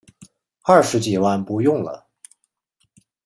[0.63, 2.07] 二十几万不用了